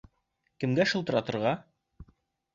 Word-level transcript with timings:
Кемгә 0.63 0.87
шылтыратырға? 0.93 1.53